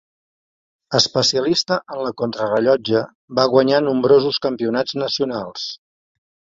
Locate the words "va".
3.41-3.47